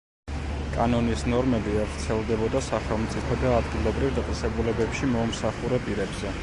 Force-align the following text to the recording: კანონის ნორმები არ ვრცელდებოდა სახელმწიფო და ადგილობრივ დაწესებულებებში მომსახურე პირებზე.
კანონის 0.77 1.25
ნორმები 1.33 1.75
არ 1.81 1.91
ვრცელდებოდა 1.91 2.63
სახელმწიფო 2.69 3.39
და 3.45 3.53
ადგილობრივ 3.61 4.19
დაწესებულებებში 4.21 5.15
მომსახურე 5.19 5.85
პირებზე. 5.89 6.39